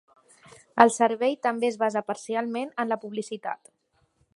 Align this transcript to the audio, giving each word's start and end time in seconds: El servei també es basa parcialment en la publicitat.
El 0.85 0.93
servei 0.95 1.37
també 1.49 1.69
es 1.75 1.79
basa 1.85 2.05
parcialment 2.09 2.77
en 2.85 2.95
la 2.95 3.03
publicitat. 3.05 3.75